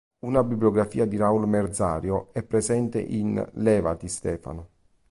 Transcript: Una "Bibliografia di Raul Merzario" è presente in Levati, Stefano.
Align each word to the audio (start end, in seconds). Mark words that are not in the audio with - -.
Una 0.25 0.43
"Bibliografia 0.43 1.05
di 1.05 1.15
Raul 1.15 1.47
Merzario" 1.47 2.29
è 2.33 2.41
presente 2.41 2.99
in 2.99 3.39
Levati, 3.53 4.07
Stefano. 4.07 4.69